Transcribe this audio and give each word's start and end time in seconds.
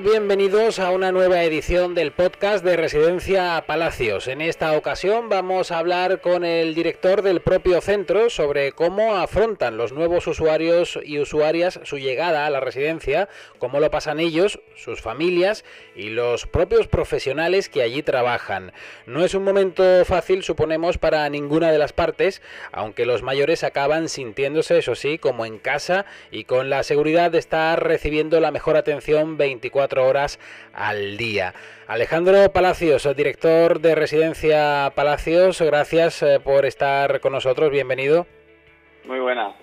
Bienvenidos 0.00 0.78
a 0.78 0.90
una 0.90 1.12
nueva 1.12 1.42
edición 1.42 1.94
del 1.94 2.12
podcast 2.12 2.64
de 2.64 2.76
Residencia 2.76 3.62
Palacios. 3.66 4.26
En 4.26 4.40
esta 4.40 4.76
ocasión 4.76 5.28
vamos 5.28 5.70
a 5.70 5.78
hablar 5.78 6.20
con 6.20 6.44
el 6.44 6.74
director 6.74 7.20
del 7.20 7.42
propio 7.42 7.80
centro 7.82 8.30
sobre 8.30 8.72
cómo 8.72 9.16
afrontan 9.16 9.76
los 9.76 9.92
nuevos 9.92 10.26
usuarios 10.26 10.98
y 11.04 11.18
usuarias 11.18 11.78
su 11.84 11.98
llegada 11.98 12.46
a 12.46 12.50
la 12.50 12.60
residencia, 12.60 13.28
cómo 13.58 13.80
lo 13.80 13.90
pasan 13.90 14.18
ellos, 14.18 14.60
sus 14.76 15.02
familias 15.02 15.64
y 15.94 16.08
los 16.08 16.46
propios 16.46 16.88
profesionales 16.88 17.68
que 17.68 17.82
allí 17.82 18.02
trabajan. 18.02 18.72
No 19.06 19.24
es 19.24 19.34
un 19.34 19.44
momento 19.44 20.04
fácil, 20.06 20.42
suponemos, 20.42 20.96
para 20.96 21.28
ninguna 21.28 21.70
de 21.70 21.78
las 21.78 21.92
partes, 21.92 22.40
aunque 22.72 23.04
los 23.04 23.22
mayores 23.22 23.62
acaban 23.62 24.08
sintiéndose, 24.08 24.78
eso 24.78 24.94
sí, 24.94 25.18
como 25.18 25.44
en 25.44 25.58
casa 25.58 26.06
y 26.30 26.44
con 26.44 26.70
la 26.70 26.82
seguridad 26.82 27.30
de 27.30 27.38
estar 27.38 27.82
recibiendo 27.86 28.40
la 28.40 28.50
mejor 28.50 28.76
atención 28.76 29.36
24 29.36 29.81
horas 29.90 30.38
al 30.72 31.16
día. 31.16 31.54
Alejandro 31.86 32.52
Palacios, 32.52 33.08
director 33.16 33.80
de 33.80 33.94
Residencia 33.94 34.92
Palacios, 34.94 35.60
gracias 35.60 36.22
eh, 36.22 36.40
por 36.42 36.64
estar 36.66 37.20
con 37.20 37.32
nosotros, 37.32 37.70
bienvenido. 37.70 38.26
Muy 39.04 39.18
buena. 39.18 39.54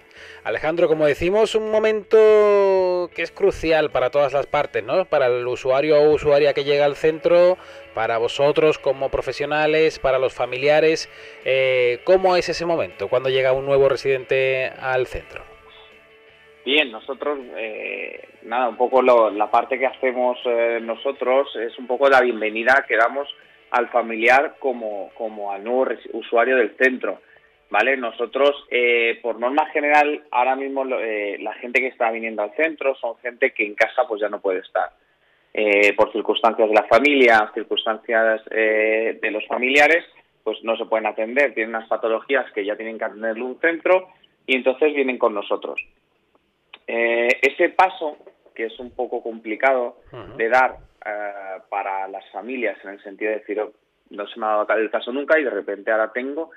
Alejandro, 0.44 0.88
como 0.88 1.06
decimos, 1.06 1.56
un 1.56 1.70
momento 1.72 3.10
que 3.14 3.22
es 3.22 3.32
crucial 3.32 3.90
para 3.92 4.10
todas 4.10 4.34
las 4.34 4.48
partes, 4.48 4.84
¿no? 4.84 5.06
Para 5.06 5.28
el 5.28 5.48
usuario 5.48 5.98
o 5.98 6.12
usuaria 6.12 6.54
que 6.54 6.64
llega 6.64 6.86
al 6.86 6.96
centro, 6.96 7.58
para 7.94 8.18
vosotros 8.18 8.80
como 8.80 9.10
profesionales, 9.10 10.00
para 10.00 10.20
los 10.20 10.34
familiares. 10.34 11.10
Eh, 11.46 12.00
¿Cómo 12.04 12.36
es 12.36 12.50
ese 12.50 12.66
momento 12.66 13.08
cuando 13.08 13.30
llega 13.30 13.54
un 13.54 13.66
nuevo 13.66 13.90
residente 13.90 14.72
al 14.80 15.08
centro? 15.08 15.59
Bien, 16.66 16.92
nosotros, 16.92 17.40
eh, 17.58 18.28
nada, 18.44 18.70
un 18.70 18.76
poco 18.76 19.02
la 19.02 19.50
parte 19.50 19.80
que 19.80 19.86
hacemos 19.86 20.38
eh, 20.46 20.80
nosotros 20.82 21.56
es 21.56 21.78
un 21.80 21.88
poco 21.88 22.10
la 22.10 22.22
bienvenida 22.22 22.86
que 22.88 22.98
damos 22.98 23.30
al 23.72 23.88
familiar 23.90 24.56
como, 24.60 25.10
como 25.16 25.52
al 25.52 25.64
nuevo 25.64 25.88
usuario 26.14 26.58
del 26.58 26.76
centro. 26.76 27.22
¿Vale? 27.72 27.96
Nosotros, 27.98 28.66
eh, 28.72 29.20
por 29.22 29.40
norma 29.40 29.68
general, 29.68 30.24
ahora 30.32 30.56
mismo 30.56 30.84
la 30.84 31.54
gente 31.62 31.80
que 31.80 31.88
está 31.88 32.10
viniendo 32.10 32.42
al 32.42 32.56
centro 32.56 32.96
son 32.96 33.16
gente 33.18 33.52
que 33.52 33.64
en 33.64 33.76
casa 33.76 34.08
pues 34.08 34.20
ya 34.20 34.28
no 34.28 34.42
puede 34.42 34.60
estar. 34.60 34.90
por 35.96 36.12
circunstancias 36.12 36.68
de 36.68 36.74
la 36.74 36.88
familia, 36.88 37.52
circunstancias 37.54 38.44
de 38.46 39.32
los 39.32 39.46
familiares, 39.46 40.04
pues 40.44 40.64
no 40.64 40.76
se 40.78 40.86
pueden 40.86 41.06
atender, 41.06 41.54
tienen 41.54 41.76
unas 41.76 41.88
patologías 41.88 42.52
que 42.54 42.66
ya 42.66 42.76
tienen 42.76 42.98
que 42.98 43.06
atenderlo 43.06 43.46
un 43.46 43.60
centro 43.60 44.10
y 44.48 44.56
entonces 44.56 44.92
vienen 44.96 45.20
con 45.20 45.36
nosotros. 45.36 45.80
Eh, 46.92 47.28
ese 47.44 47.70
paso, 47.70 48.18
que 48.56 48.66
es 48.66 48.80
un 48.80 48.90
poco 48.90 49.22
complicado 49.22 49.98
de 50.38 50.50
dar 50.50 50.78
eh, 51.06 51.62
para 51.70 52.08
las 52.08 52.28
familias, 52.32 52.84
en 52.84 52.90
el 52.90 53.04
sentido 53.04 53.30
de 53.30 53.38
decir, 53.38 53.60
oh, 53.60 53.74
no 54.10 54.26
se 54.26 54.40
me 54.40 54.48
ha 54.48 54.66
dado 54.66 54.74
el 54.74 54.90
caso 54.90 55.12
nunca 55.12 55.38
y 55.38 55.44
de 55.44 55.52
repente 55.52 55.92
ahora 55.92 56.12
tengo, 56.12 56.50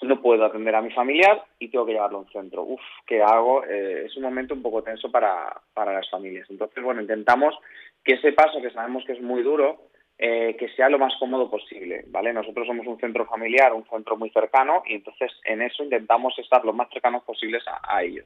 no 0.00 0.22
puedo 0.22 0.42
atender 0.42 0.74
a 0.74 0.80
mi 0.80 0.90
familiar 0.90 1.44
y 1.58 1.68
tengo 1.68 1.84
que 1.84 1.92
llevarlo 1.92 2.16
a 2.16 2.20
un 2.22 2.30
centro. 2.30 2.62
Uf, 2.62 2.80
¿qué 3.06 3.22
hago? 3.22 3.62
Eh, 3.66 4.06
es 4.06 4.16
un 4.16 4.22
momento 4.22 4.54
un 4.54 4.62
poco 4.62 4.82
tenso 4.82 5.10
para, 5.10 5.54
para 5.74 5.92
las 5.92 6.08
familias. 6.08 6.48
Entonces, 6.48 6.82
bueno, 6.82 7.02
intentamos 7.02 7.54
que 8.02 8.14
ese 8.14 8.32
paso, 8.32 8.62
que 8.62 8.70
sabemos 8.70 9.04
que 9.04 9.12
es 9.12 9.20
muy 9.20 9.42
duro, 9.42 9.82
que 10.16 10.70
sea 10.76 10.88
lo 10.88 10.98
más 10.98 11.12
cómodo 11.18 11.50
posible, 11.50 12.04
¿vale? 12.06 12.32
Nosotros 12.32 12.66
somos 12.66 12.86
un 12.86 12.98
centro 12.98 13.26
familiar, 13.26 13.74
un 13.74 13.84
centro 13.84 14.16
muy 14.16 14.30
cercano 14.30 14.82
y 14.86 14.94
entonces 14.94 15.30
en 15.44 15.60
eso 15.60 15.82
intentamos 15.84 16.38
estar 16.38 16.64
lo 16.64 16.72
más 16.72 16.88
cercanos 16.88 17.22
posibles 17.24 17.62
a, 17.68 17.82
a 17.82 18.02
ellos, 18.02 18.24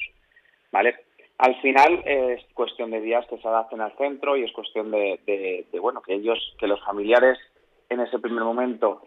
¿vale? 0.71 1.08
Al 1.39 1.55
final 1.61 2.03
es 2.05 2.45
cuestión 2.53 2.91
de 2.91 3.01
días 3.01 3.25
que 3.29 3.39
se 3.39 3.47
adapten 3.47 3.81
al 3.81 3.97
centro 3.97 4.37
y 4.37 4.43
es 4.43 4.53
cuestión 4.53 4.91
de, 4.91 5.65
bueno 5.81 6.03
que 6.03 6.15
ellos, 6.15 6.39
que 6.59 6.67
los 6.67 6.83
familiares 6.85 7.39
en 7.89 8.01
ese 8.01 8.19
primer 8.19 8.43
momento 8.43 9.03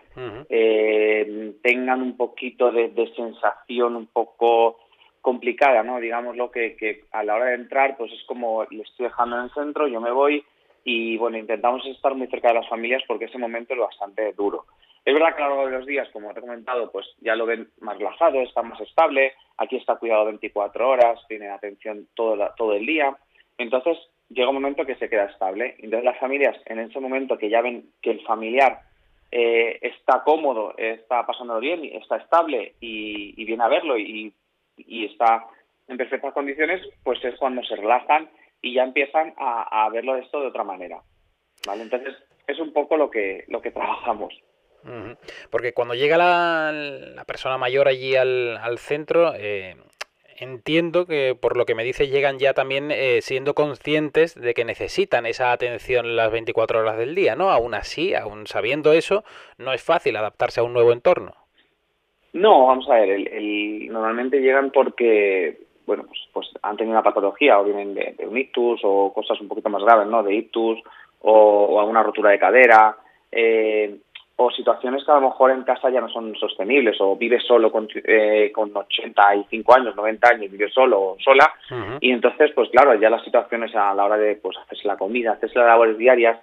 eh, 0.50 1.54
tengan 1.62 2.02
un 2.02 2.16
poquito 2.16 2.72
de, 2.72 2.92
sensación 3.16 3.98
un 3.98 4.08
poco 4.08 4.80
complicada, 5.22 5.84
¿no? 5.84 6.00
Digámoslo 6.00 6.50
que, 6.50 6.76
que 6.78 7.04
a 7.12 7.24
la 7.24 7.36
hora 7.36 7.46
de 7.48 7.56
entrar, 7.56 7.98
pues 7.98 8.12
es 8.14 8.24
como 8.24 8.66
le 8.72 8.82
estoy 8.84 9.08
dejando 9.08 9.38
en 9.38 9.44
el 9.44 9.54
centro, 9.54 9.88
yo 9.88 10.00
me 10.00 10.12
voy 10.12 10.44
y 10.84 11.18
bueno, 11.18 11.38
intentamos 11.38 11.86
estar 11.86 12.16
muy 12.16 12.28
cerca 12.28 12.48
de 12.48 12.56
las 12.56 12.70
familias 12.70 13.04
porque 13.08 13.26
ese 13.26 13.38
momento 13.38 13.74
es 13.74 13.80
bastante 13.80 14.32
duro. 14.34 14.66
Es 15.04 15.14
verdad 15.14 15.36
que 15.36 15.42
a 15.42 15.48
lo 15.48 15.56
largo 15.56 15.72
de 15.72 15.78
los 15.78 15.88
días, 15.88 16.08
como 16.14 16.32
te 16.32 16.40
he 16.40 16.42
comentado, 16.42 16.92
pues 16.92 17.08
ya 17.22 17.36
lo 17.36 17.48
ven 17.48 17.70
más 17.80 17.98
relajado, 17.98 18.40
está 18.42 18.62
más 18.62 18.80
estable, 18.82 19.34
aquí 19.58 19.78
está 19.78 19.96
cuidado 19.96 20.26
24 20.26 20.88
horas, 20.88 21.20
tiene 21.28 21.50
atención 21.50 22.08
todo, 22.14 22.38
todo 22.56 22.74
el 22.74 22.86
día. 22.86 23.18
Entonces 23.58 23.98
llega 24.30 24.50
un 24.50 24.56
momento 24.56 24.86
que 24.86 24.96
se 24.96 25.10
queda 25.10 25.26
estable. 25.26 25.76
Entonces 25.80 26.04
las 26.04 26.20
familias 26.20 26.56
en 26.66 26.80
ese 26.80 27.00
momento 27.00 27.38
que 27.38 27.50
ya 27.50 27.62
ven 27.62 27.90
que 28.02 28.12
el 28.12 28.22
familiar 28.22 28.82
eh, 29.32 29.80
está 29.82 30.24
cómodo, 30.24 30.76
está 30.78 31.26
pasándolo 31.26 31.60
bien, 31.60 31.84
está 31.84 32.18
estable 32.18 32.76
y, 32.80 33.44
viene 33.44 33.64
a 33.64 33.70
verlo 33.70 33.98
y, 33.98 34.34
está 34.78 35.46
en 35.88 35.98
perfectas 35.98 36.34
condiciones, 36.34 36.82
pues 37.04 37.24
es 37.24 37.38
cuando 37.38 37.64
se 37.64 37.76
relajan 37.76 38.30
y 38.62 38.74
ya 38.76 38.84
empiezan 38.84 39.34
a, 39.38 39.86
a 39.86 39.90
verlo 39.90 40.16
esto 40.16 40.42
de 40.42 40.48
otra 40.48 40.64
manera. 40.64 41.02
¿vale? 41.66 41.84
Entonces 41.84 42.16
es 42.48 42.60
un 42.60 42.72
poco 42.72 42.98
lo 42.98 43.10
que, 43.10 43.46
lo 43.48 43.62
que 43.62 43.72
trabajamos. 43.72 44.34
Porque 45.50 45.74
cuando 45.74 45.94
llega 45.94 46.18
la, 46.18 46.72
la 46.72 47.26
persona 47.26 47.58
mayor 47.58 47.88
allí 47.88 48.16
al, 48.16 48.58
al 48.58 48.78
centro, 48.80 49.34
eh, 49.36 49.76
entiendo 50.42 51.06
que 51.06 51.38
por 51.40 51.56
lo 51.56 51.66
que 51.66 51.76
me 51.76 51.84
dice 51.84 52.08
llegan 52.08 52.40
ya 52.40 52.54
también 52.54 52.90
eh, 52.90 53.22
siendo 53.22 53.54
conscientes 53.54 54.34
de 54.34 54.56
que 54.56 54.66
necesitan 54.66 55.28
esa 55.28 55.52
atención 55.52 56.16
las 56.16 56.32
24 56.32 56.80
horas 56.80 56.98
del 56.98 57.14
día, 57.14 57.36
¿no? 57.36 57.52
Aún 57.52 57.76
así, 57.76 58.16
aún 58.16 58.48
sabiendo 58.48 58.92
eso, 58.92 59.24
no 59.60 59.72
es 59.72 59.84
fácil 59.84 60.16
adaptarse 60.16 60.60
a 60.60 60.64
un 60.64 60.74
nuevo 60.74 60.94
entorno. 60.94 61.34
No, 62.34 62.66
vamos 62.66 62.90
a 62.90 62.96
ver, 62.96 63.10
el, 63.10 63.88
normalmente 63.92 64.40
llegan 64.40 64.72
porque, 64.72 65.60
bueno, 65.86 66.06
pues, 66.08 66.20
pues, 66.34 66.48
han 66.64 66.76
tenido 66.76 66.94
una 66.94 67.04
patología 67.04 67.60
o 67.60 67.64
vienen 67.64 67.94
de, 67.94 68.16
un 68.26 68.38
ictus 68.38 68.82
o 68.84 69.14
cosas 69.14 69.40
un 69.42 69.48
poquito 69.48 69.70
más 69.70 69.84
graves, 69.84 70.08
¿no? 70.08 70.24
De 70.24 70.34
ictus 70.34 70.80
o, 71.22 71.32
o 71.34 71.80
alguna 71.80 72.02
rotura 72.02 72.32
de 72.32 72.40
cadera. 72.40 72.98
Eh, 73.32 73.98
o 74.36 74.50
situaciones 74.52 75.04
que 75.04 75.12
a 75.12 75.16
lo 75.16 75.30
mejor 75.30 75.52
en 75.52 75.64
casa 75.64 75.90
ya 75.90 76.02
no 76.02 76.10
son 76.10 76.36
sostenibles, 76.36 77.00
o 77.00 77.16
vive 77.16 77.40
solo 77.40 77.72
con, 77.72 77.88
eh, 77.94 78.52
con 78.54 78.76
85 78.76 79.76
años, 79.76 79.96
90 79.96 80.30
años, 80.30 80.52
vive 80.52 80.70
solo 80.70 81.02
o 81.02 81.18
sola, 81.20 81.54
y 82.00 82.12
entonces, 82.12 82.52
pues 82.56 82.70
claro, 82.70 82.96
ya 82.96 83.10
las 83.10 83.24
situaciones 83.24 83.76
a 83.76 83.94
la 83.94 84.06
hora 84.06 84.18
de 84.18 84.36
pues, 84.36 84.58
hacerse 84.58 84.88
la 84.88 84.98
comida, 84.98 85.34
hacerse 85.34 85.60
las 85.60 85.68
labores 85.68 85.98
diarias, 85.98 86.40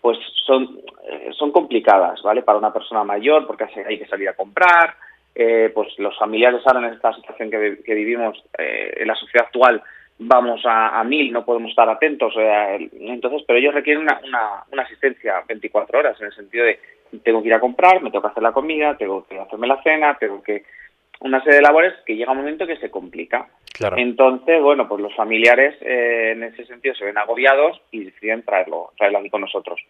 pues 0.00 0.18
son, 0.46 0.80
eh, 1.08 1.30
son 1.32 1.52
complicadas, 1.52 2.20
¿vale? 2.22 2.42
Para 2.42 2.58
una 2.58 2.72
persona 2.72 3.04
mayor, 3.04 3.46
porque 3.46 3.66
hay 3.86 3.98
que 3.98 4.06
salir 4.06 4.28
a 4.28 4.34
comprar, 4.34 4.96
eh, 5.34 5.70
pues 5.72 5.96
los 5.98 6.18
familiares 6.18 6.60
ahora 6.66 6.86
en 6.86 6.94
esta 6.94 7.14
situación 7.14 7.50
que, 7.50 7.82
que 7.84 7.94
vivimos 7.94 8.36
eh, 8.58 8.94
en 8.96 9.08
la 9.08 9.14
sociedad 9.14 9.46
actual, 9.46 9.82
vamos 10.18 10.60
a, 10.64 11.02
mil, 11.04 11.32
no 11.32 11.44
podemos 11.44 11.70
estar 11.70 11.88
atentos. 11.88 12.34
entonces, 12.36 13.42
pero 13.46 13.58
ellos 13.58 13.74
requieren 13.74 14.02
una, 14.02 14.20
una, 14.24 14.64
una, 14.70 14.82
asistencia 14.82 15.42
24 15.46 15.98
horas, 15.98 16.20
en 16.20 16.26
el 16.26 16.34
sentido 16.34 16.64
de 16.64 16.78
tengo 17.20 17.42
que 17.42 17.48
ir 17.48 17.54
a 17.54 17.60
comprar, 17.60 18.02
me 18.02 18.10
tengo 18.10 18.22
que 18.22 18.28
hacer 18.28 18.42
la 18.42 18.52
comida, 18.52 18.96
tengo 18.96 19.26
que 19.26 19.38
hacerme 19.38 19.66
la 19.66 19.82
cena, 19.82 20.16
tengo 20.18 20.42
que 20.42 20.64
una 21.20 21.40
serie 21.42 21.56
de 21.56 21.62
labores 21.62 21.94
que 22.04 22.16
llega 22.16 22.32
un 22.32 22.38
momento 22.38 22.66
que 22.66 22.76
se 22.76 22.90
complica. 22.90 23.48
Entonces, 23.96 24.60
bueno, 24.62 24.88
pues 24.88 25.00
los 25.00 25.14
familiares 25.14 25.76
eh, 25.80 26.32
en 26.32 26.44
ese 26.44 26.64
sentido 26.66 26.94
se 26.94 27.04
ven 27.04 27.18
agobiados 27.18 27.80
y 27.90 28.04
deciden 28.04 28.42
traerlo, 28.42 28.92
traerlo 28.96 29.18
aquí 29.18 29.30
con 29.30 29.40
nosotros. 29.40 29.80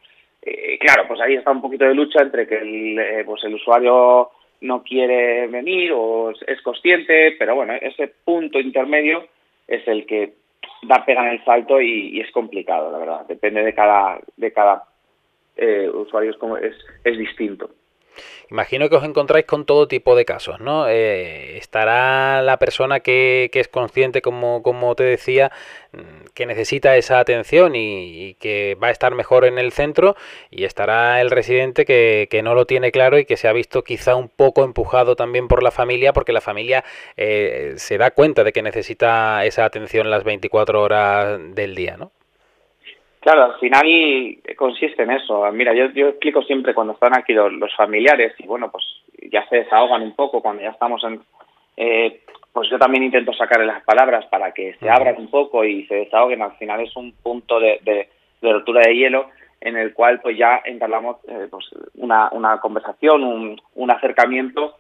Eh, 0.41 0.79
claro, 0.79 1.07
pues 1.07 1.21
ahí 1.21 1.35
está 1.35 1.51
un 1.51 1.61
poquito 1.61 1.85
de 1.85 1.95
lucha 1.95 2.23
entre 2.23 2.47
que 2.47 2.57
el, 2.57 2.99
eh, 2.99 3.23
pues 3.25 3.43
el 3.45 3.55
usuario 3.55 4.31
no 4.63 4.83
quiere 4.83 5.47
venir 5.49 5.93
o 5.95 6.31
es 6.31 6.63
consciente, 6.63 7.35
pero 7.39 7.55
bueno, 7.55 7.75
ese 7.75 8.13
punto 8.25 8.61
intermedio 8.61 9.27
es 9.67 9.87
el 9.89 10.07
que 10.07 10.35
da 10.83 11.05
pega 11.05 11.27
en 11.27 11.33
el 11.33 11.45
salto 11.45 11.81
y, 11.81 12.17
y 12.17 12.21
es 12.21 12.31
complicado, 12.31 12.91
la 12.91 12.99
verdad. 12.99 13.27
Depende 13.27 13.63
de 13.63 13.75
cada, 13.75 14.21
de 14.37 14.53
cada 14.53 14.85
eh, 15.57 15.91
usuarios 15.93 16.37
como 16.39 16.57
es, 16.57 16.75
es 17.05 17.19
distinto. 17.19 17.71
Imagino 18.51 18.89
que 18.89 18.97
os 18.97 19.05
encontráis 19.05 19.47
con 19.47 19.65
todo 19.65 19.89
tipo 19.89 20.15
de 20.15 20.25
casos, 20.25 20.61
¿no? 20.61 20.87
Eh, 20.89 21.57
estará 21.57 22.43
la 22.43 22.59
persona 22.59 23.01
que, 23.01 23.49
que, 23.53 23.61
es 23.61 23.69
consciente, 23.69 24.21
como, 24.21 24.63
como 24.63 24.95
te 24.95 25.05
decía, 25.05 25.51
mm, 25.93 26.27
que 26.35 26.47
necesita 26.47 26.97
esa 26.97 27.19
atención 27.19 27.75
y, 27.75 28.35
que 28.41 28.77
va 28.83 28.89
a 28.89 28.91
estar 28.91 29.15
mejor 29.15 29.45
en 29.47 29.59
el 29.59 29.73
centro, 29.73 30.17
y 30.51 30.65
estará 30.65 31.21
el 31.23 31.31
residente 31.31 31.85
que, 31.87 32.29
que, 32.31 32.43
no 32.43 32.55
lo 32.55 32.67
tiene 32.67 32.93
claro 32.93 33.19
y 33.19 33.25
que 33.25 33.37
se 33.37 33.49
ha 33.49 33.53
visto 33.53 33.85
quizá 33.85 34.17
un 34.17 34.29
poco 34.29 34.65
empujado 34.65 35.17
también 35.17 35.49
por 35.49 35.63
la 35.63 35.71
familia, 35.71 36.13
porque 36.13 36.33
la 36.33 36.41
familia 36.43 36.85
eh, 37.17 37.75
se 37.77 37.99
da 37.99 38.11
cuenta 38.11 38.45
de 38.45 38.53
que 38.53 38.63
necesita 38.63 39.45
esa 39.47 39.65
atención 39.65 40.11
las 40.11 40.25
24 40.25 40.83
horas 40.83 41.41
del 41.55 41.75
día, 41.75 41.97
¿no? 41.97 42.13
Claro, 43.23 43.45
al 43.45 43.59
final 43.61 43.87
consiste 44.57 45.05
en 45.05 45.13
eso. 45.13 45.51
Mira, 45.53 45.73
yo, 45.75 45.87
yo 45.93 46.09
explico 46.09 46.43
siempre 46.43 46.75
cuando 46.75 46.95
están 46.95 47.17
aquí 47.17 47.33
los, 47.33 47.75
familiares 47.77 48.35
y 48.39 48.47
bueno, 48.49 48.71
pues 48.71 48.85
ya 49.31 49.49
se 49.49 49.59
desahogan 49.59 50.03
un 50.03 50.15
poco 50.15 50.43
cuando 50.43 50.63
ya 50.63 50.71
estamos 50.71 51.03
en... 51.05 51.21
Eh, 51.77 52.23
pues 52.53 52.69
yo 52.69 52.79
también 52.79 53.05
intento 53.05 53.33
sacarle 53.33 53.67
las 53.67 53.85
palabras 53.85 54.27
para 54.27 54.53
que 54.53 54.75
se 54.75 54.91
abran 54.91 55.17
un 55.19 55.31
poco 55.31 55.65
y 55.65 55.87
se 55.87 55.95
desahoguen. 55.95 56.43
Al 56.43 56.57
final 56.57 56.81
es 56.81 56.95
un 56.97 57.13
punto 57.13 57.61
de, 57.61 57.81
de 57.85 58.53
rotura 58.53 58.83
de 58.85 58.97
hielo, 58.97 59.31
en 59.61 59.77
el 59.77 59.95
cual 59.95 60.21
pues 60.21 60.37
ya 60.37 60.61
entablamos 60.65 61.19
eh, 61.29 61.47
pues, 61.49 61.67
una, 61.95 62.29
una 62.33 62.59
conversación, 62.59 63.23
un, 63.23 63.61
un 63.77 63.91
acercamiento 63.93 64.77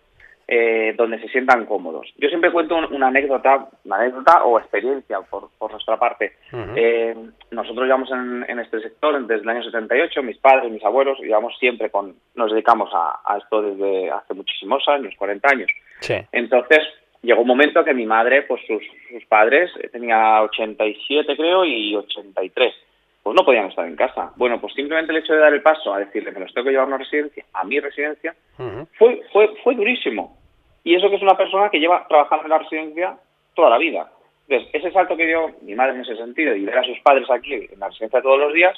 eh, 0.54 0.92
donde 0.98 1.18
se 1.18 1.28
sientan 1.28 1.64
cómodos. 1.64 2.12
Yo 2.18 2.28
siempre 2.28 2.52
cuento 2.52 2.76
una 2.76 3.06
anécdota, 3.06 3.70
una 3.86 3.96
anécdota 3.96 4.44
o 4.44 4.58
experiencia 4.58 5.22
por, 5.22 5.48
por 5.56 5.70
nuestra 5.70 5.96
parte. 5.98 6.34
eh, 6.76 7.16
nosotros 7.52 7.86
llevamos 7.86 8.10
en, 8.10 8.44
en, 8.46 8.58
este 8.58 8.80
sector 8.80 9.18
desde 9.26 9.44
el 9.44 9.48
año 9.48 9.62
78, 9.62 10.22
mis 10.22 10.36
padres, 10.36 10.70
mis 10.70 10.84
abuelos, 10.84 11.18
llevamos 11.20 11.56
siempre 11.58 11.88
con, 11.88 12.14
nos 12.34 12.52
dedicamos 12.52 12.90
a, 12.92 13.20
a 13.24 13.38
esto 13.38 13.62
desde 13.62 14.10
hace 14.10 14.34
muchísimos 14.34 14.86
años, 14.88 15.14
40 15.16 15.48
años. 15.48 15.70
Sí. 16.00 16.16
Entonces, 16.32 16.80
llegó 17.22 17.40
un 17.40 17.48
momento 17.48 17.82
que 17.82 17.94
mi 17.94 18.04
madre, 18.04 18.42
pues 18.42 18.60
sus, 18.66 18.82
sus 19.10 19.24
padres, 19.24 19.70
eh, 19.80 19.88
tenía 19.88 20.42
87 20.42 21.34
creo 21.34 21.64
y 21.64 21.96
83 21.96 22.74
pues 23.22 23.36
no 23.36 23.44
podían 23.44 23.68
estar 23.68 23.86
en 23.86 23.94
casa. 23.94 24.32
Bueno, 24.36 24.60
pues 24.60 24.74
simplemente 24.74 25.12
el 25.12 25.18
hecho 25.18 25.32
de 25.32 25.38
dar 25.38 25.54
el 25.54 25.62
paso 25.62 25.94
a 25.94 26.00
decirle 26.00 26.34
que 26.34 26.40
los 26.40 26.52
tengo 26.52 26.64
que 26.64 26.72
llevar 26.72 26.86
a 26.86 26.88
una 26.88 26.98
residencia, 26.98 27.44
a 27.52 27.62
mi 27.62 27.78
residencia, 27.78 28.34
uh 28.58 28.62
-huh. 28.62 28.88
fue, 28.98 29.22
fue, 29.32 29.54
fue 29.62 29.76
durísimo. 29.76 30.41
Y 30.84 30.94
eso 30.94 31.08
que 31.08 31.16
es 31.16 31.22
una 31.22 31.36
persona 31.36 31.68
que 31.70 31.78
lleva 31.78 32.06
trabajando 32.08 32.44
en 32.44 32.50
la 32.50 32.58
residencia 32.58 33.16
toda 33.54 33.70
la 33.70 33.78
vida. 33.78 34.10
Entonces, 34.48 34.70
ese 34.74 34.92
salto 34.92 35.16
que 35.16 35.26
dio 35.26 35.52
mi 35.62 35.74
madre 35.74 35.94
en 35.94 36.00
ese 36.00 36.16
sentido 36.16 36.54
y 36.54 36.64
ver 36.64 36.78
a 36.78 36.84
sus 36.84 36.98
padres 37.00 37.30
aquí 37.30 37.54
en 37.54 37.78
la 37.78 37.88
residencia 37.88 38.20
todos 38.20 38.38
los 38.38 38.52
días, 38.52 38.76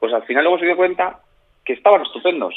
pues 0.00 0.12
al 0.12 0.24
final 0.24 0.44
luego 0.44 0.58
se 0.58 0.66
dio 0.66 0.76
cuenta 0.76 1.20
que 1.64 1.74
estaban 1.74 2.02
estupendos, 2.02 2.54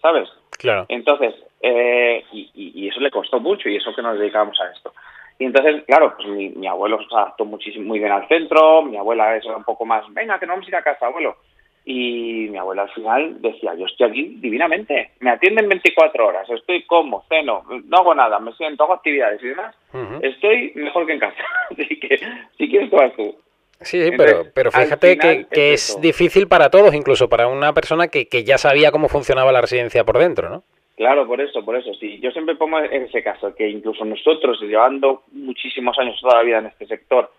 ¿sabes? 0.00 0.28
Claro. 0.58 0.86
Entonces, 0.88 1.34
eh, 1.60 2.24
y, 2.32 2.50
y, 2.54 2.88
eso 2.88 3.00
le 3.00 3.10
costó 3.10 3.40
mucho 3.40 3.68
y 3.68 3.76
eso 3.76 3.94
que 3.94 4.02
nos 4.02 4.18
dedicábamos 4.18 4.58
a 4.60 4.70
esto. 4.70 4.92
Y 5.38 5.44
entonces, 5.44 5.84
claro, 5.86 6.14
pues 6.16 6.28
mi, 6.28 6.48
mi 6.50 6.66
abuelo 6.66 6.98
se 7.08 7.14
adaptó 7.14 7.44
muchísimo, 7.44 7.86
muy 7.86 7.98
bien 7.98 8.10
al 8.10 8.26
centro, 8.26 8.82
mi 8.82 8.96
abuela 8.96 9.36
es 9.36 9.44
un 9.44 9.64
poco 9.64 9.84
más, 9.84 10.04
venga, 10.12 10.38
que 10.38 10.46
no 10.46 10.54
vamos 10.54 10.66
a 10.66 10.70
ir 10.70 10.76
a 10.76 10.82
casa, 10.82 11.06
abuelo. 11.06 11.36
Y 11.90 12.48
mi 12.50 12.58
abuela 12.58 12.82
al 12.82 12.90
final 12.90 13.40
decía, 13.40 13.72
yo 13.74 13.86
estoy 13.86 14.10
aquí 14.10 14.22
divinamente, 14.40 15.12
me 15.20 15.30
atienden 15.30 15.70
24 15.70 16.26
horas, 16.26 16.46
estoy 16.50 16.82
como, 16.82 17.24
ceno, 17.30 17.64
no 17.86 17.96
hago 17.96 18.14
nada, 18.14 18.38
me 18.40 18.52
siento, 18.52 18.84
hago 18.84 18.92
actividades 18.92 19.42
y 19.42 19.46
demás, 19.46 19.74
uh 19.94 19.96
-huh. 19.96 20.20
estoy 20.22 20.72
mejor 20.74 21.06
que 21.06 21.14
en 21.14 21.18
casa. 21.18 21.42
Así 21.70 21.98
que, 21.98 22.18
si 22.58 22.68
quieres, 22.68 22.90
tú 22.90 22.96
vas 22.96 23.16
tú. 23.16 23.34
Sí, 23.80 24.04
sí 24.04 24.10
pero, 24.18 24.42
pero 24.54 24.70
fíjate 24.70 25.16
que, 25.16 25.46
que 25.50 25.72
es, 25.72 25.88
es 25.88 26.00
difícil 26.02 26.46
para 26.46 26.68
todos, 26.68 26.94
incluso 26.94 27.30
para 27.30 27.48
una 27.48 27.72
persona 27.72 28.08
que, 28.08 28.28
que 28.28 28.44
ya 28.44 28.58
sabía 28.58 28.90
cómo 28.90 29.08
funcionaba 29.08 29.50
la 29.50 29.62
residencia 29.62 30.04
por 30.04 30.18
dentro, 30.18 30.50
¿no? 30.50 30.64
Claro, 30.94 31.26
por 31.26 31.40
eso, 31.40 31.64
por 31.64 31.74
eso. 31.74 31.94
Sí, 31.94 32.20
yo 32.20 32.30
siempre 32.32 32.56
pongo 32.56 32.80
en 32.80 33.04
ese 33.04 33.22
caso 33.22 33.54
que 33.54 33.66
incluso 33.66 34.04
nosotros, 34.04 34.60
llevando 34.60 35.22
muchísimos 35.32 35.98
años 35.98 36.20
toda 36.20 36.36
la 36.36 36.42
vida 36.42 36.58
en 36.58 36.66
este 36.66 36.86
sector, 36.86 37.30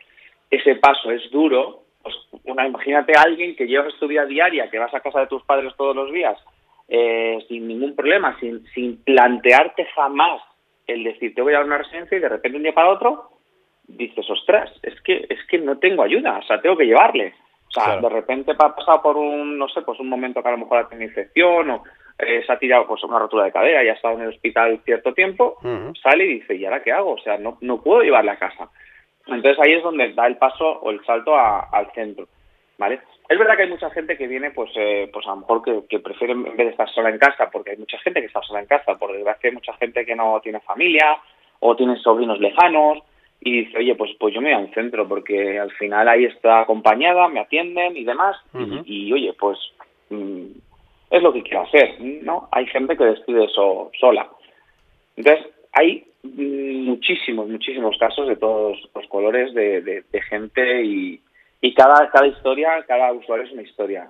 ese 0.49 0.73
paso 0.77 1.11
es 1.11 1.29
duro. 1.29 1.83
Pues 2.09 2.41
una, 2.45 2.67
imagínate 2.67 3.13
a 3.17 3.21
alguien 3.21 3.55
que 3.55 3.67
llevas 3.67 3.93
tu 3.99 4.07
vida 4.07 4.25
diaria, 4.25 4.69
que 4.69 4.79
vas 4.79 4.93
a 4.93 5.01
casa 5.01 5.21
de 5.21 5.27
tus 5.27 5.43
padres 5.43 5.73
todos 5.77 5.95
los 5.95 6.11
días, 6.11 6.37
eh, 6.87 7.37
sin 7.47 7.67
ningún 7.67 7.95
problema, 7.95 8.37
sin, 8.39 8.65
sin 8.73 9.03
plantearte 9.03 9.85
jamás 9.95 10.41
el 10.87 11.03
decir 11.03 11.35
te 11.35 11.41
voy 11.41 11.53
a 11.53 11.57
dar 11.57 11.65
una 11.65 11.77
residencia 11.77 12.17
y 12.17 12.21
de 12.21 12.29
repente 12.29 12.57
un 12.57 12.63
día 12.63 12.73
para 12.73 12.89
otro 12.89 13.29
dices, 13.83 14.27
ostras, 14.29 14.71
es 14.81 14.99
que 15.01 15.25
es 15.29 15.39
que 15.47 15.59
no 15.59 15.77
tengo 15.77 16.03
ayuda, 16.03 16.39
o 16.39 16.43
sea, 16.43 16.61
tengo 16.61 16.77
que 16.77 16.85
llevarle. 16.85 17.33
O 17.67 17.71
sea, 17.71 17.83
claro. 17.83 18.01
de 18.01 18.09
repente 18.09 18.51
ha 18.51 18.75
pasado 18.75 19.01
por 19.01 19.17
un, 19.17 19.57
no 19.57 19.67
sé, 19.69 19.81
pues 19.83 19.99
un 19.99 20.09
momento 20.09 20.41
que 20.41 20.47
a 20.47 20.53
lo 20.53 20.57
mejor 20.57 20.79
ha 20.79 20.87
tenido 20.87 21.09
infección 21.09 21.69
o 21.69 21.83
eh, 22.17 22.43
se 22.45 22.51
ha 22.51 22.57
tirado 22.57 22.87
pues 22.87 23.03
una 23.03 23.19
rotura 23.19 23.45
de 23.45 23.51
cadera 23.51 23.83
y 23.83 23.89
ha 23.89 23.93
estado 23.93 24.15
en 24.15 24.21
el 24.21 24.29
hospital 24.29 24.81
cierto 24.83 25.13
tiempo, 25.13 25.57
uh 25.61 25.67
-huh. 25.67 26.01
sale 26.01 26.25
y 26.25 26.39
dice, 26.39 26.55
¿y 26.55 26.65
ahora 26.65 26.81
qué 26.81 26.91
hago? 26.91 27.11
O 27.11 27.19
sea, 27.19 27.37
no, 27.37 27.57
no 27.61 27.81
puedo 27.81 28.01
llevarle 28.01 28.31
a 28.31 28.39
casa. 28.39 28.69
Entonces 29.35 29.59
ahí 29.59 29.73
es 29.73 29.83
donde 29.83 30.13
da 30.13 30.27
el 30.27 30.37
paso 30.37 30.65
o 30.81 30.91
el 30.91 31.03
salto 31.05 31.35
a, 31.35 31.69
al 31.71 31.91
centro, 31.93 32.27
¿vale? 32.77 32.99
Es 33.29 33.37
verdad 33.37 33.55
que 33.55 33.63
hay 33.63 33.69
mucha 33.69 33.89
gente 33.91 34.17
que 34.17 34.27
viene, 34.27 34.51
pues, 34.51 34.71
eh, 34.75 35.09
pues 35.13 35.25
a 35.27 35.31
lo 35.31 35.37
mejor 35.37 35.63
que, 35.63 35.81
que 35.87 35.99
prefiere 35.99 36.33
en 36.33 36.43
vez 36.43 36.57
de 36.57 36.69
estar 36.69 36.89
sola 36.89 37.09
en 37.09 37.19
casa, 37.19 37.49
porque 37.51 37.71
hay 37.71 37.77
mucha 37.77 37.99
gente 37.99 38.21
que 38.21 38.27
está 38.27 38.41
sola 38.41 38.61
en 38.61 38.65
casa, 38.65 38.97
por 38.97 39.11
desgracia 39.13 39.49
hay 39.49 39.53
mucha 39.53 39.73
gente 39.73 40.05
que 40.05 40.15
no 40.15 40.39
tiene 40.41 40.59
familia 40.61 41.17
o 41.59 41.75
tiene 41.75 41.95
sobrinos 41.97 42.39
lejanos 42.39 42.99
y 43.41 43.65
dice, 43.65 43.77
oye, 43.77 43.95
pues, 43.95 44.11
pues 44.19 44.33
yo 44.33 44.41
me 44.41 44.53
voy 44.53 44.63
al 44.63 44.73
centro 44.73 45.07
porque 45.07 45.59
al 45.59 45.71
final 45.71 46.07
ahí 46.07 46.25
está 46.25 46.61
acompañada, 46.61 47.27
me 47.27 47.39
atienden 47.39 47.95
y 47.95 48.03
demás, 48.03 48.35
uh 48.53 48.57
-huh. 48.57 48.83
y, 48.85 49.07
y, 49.07 49.13
oye, 49.13 49.33
pues 49.39 49.57
mmm, 50.09 50.47
es 51.11 51.21
lo 51.21 51.31
que 51.31 51.43
quiero 51.43 51.61
hacer, 51.61 52.01
¿no? 52.01 52.47
Hay 52.51 52.65
gente 52.67 52.97
que 52.97 53.03
decide 53.03 53.45
eso 53.45 53.91
sola. 53.99 54.27
Entonces, 55.15 55.47
hay 55.73 56.08
muchísimos, 56.23 57.47
muchísimos 57.47 57.97
casos 57.97 58.27
de 58.27 58.35
todos 58.35 58.77
los 58.93 59.07
colores 59.07 59.53
de, 59.53 59.81
de, 59.81 60.03
de 60.11 60.21
gente 60.21 60.83
y, 60.83 61.21
y 61.61 61.73
cada, 61.73 62.09
cada 62.09 62.27
historia, 62.27 62.83
cada 62.87 63.11
usuario 63.13 63.45
es 63.45 63.51
una 63.51 63.61
historia. 63.61 64.09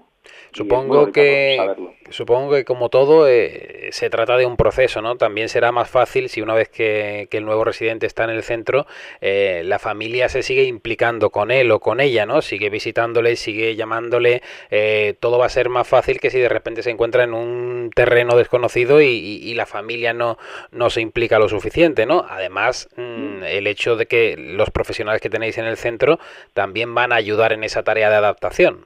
Supongo 0.51 1.11
que 1.11 1.75
supongo 2.09 2.53
que 2.55 2.65
como 2.65 2.89
todo 2.89 3.27
eh, 3.27 3.89
se 3.91 4.09
trata 4.09 4.35
de 4.35 4.45
un 4.45 4.57
proceso, 4.57 5.01
¿no? 5.01 5.15
También 5.15 5.47
será 5.47 5.71
más 5.71 5.89
fácil 5.89 6.27
si 6.29 6.41
una 6.41 6.55
vez 6.55 6.69
que, 6.69 7.27
que 7.29 7.37
el 7.37 7.45
nuevo 7.45 7.63
residente 7.63 8.07
está 8.07 8.23
en 8.23 8.31
el 8.31 8.41
centro, 8.41 8.87
eh, 9.21 9.61
la 9.65 9.77
familia 9.77 10.27
se 10.27 10.41
sigue 10.41 10.63
implicando 10.63 11.29
con 11.29 11.51
él 11.51 11.69
o 11.71 11.79
con 11.79 11.99
ella, 11.99 12.25
¿no? 12.25 12.41
Sigue 12.41 12.69
visitándole, 12.69 13.35
sigue 13.35 13.75
llamándole, 13.75 14.41
eh, 14.71 15.15
todo 15.19 15.37
va 15.37 15.45
a 15.45 15.49
ser 15.49 15.69
más 15.69 15.87
fácil 15.87 16.19
que 16.19 16.31
si 16.31 16.39
de 16.39 16.49
repente 16.49 16.81
se 16.81 16.89
encuentra 16.89 17.23
en 17.23 17.33
un 17.33 17.91
terreno 17.93 18.35
desconocido 18.35 19.01
y, 19.01 19.07
y, 19.07 19.49
y 19.49 19.53
la 19.53 19.65
familia 19.65 20.13
no, 20.13 20.37
no 20.71 20.89
se 20.89 21.01
implica 21.01 21.37
lo 21.37 21.47
suficiente, 21.47 22.05
¿no? 22.05 22.25
Además, 22.27 22.89
mmm, 22.95 23.43
el 23.43 23.67
hecho 23.67 23.95
de 23.95 24.07
que 24.07 24.35
los 24.37 24.71
profesionales 24.71 25.21
que 25.21 25.29
tenéis 25.29 25.57
en 25.57 25.65
el 25.65 25.77
centro 25.77 26.19
también 26.53 26.95
van 26.95 27.11
a 27.11 27.15
ayudar 27.15 27.53
en 27.53 27.63
esa 27.63 27.83
tarea 27.83 28.09
de 28.09 28.15
adaptación. 28.15 28.85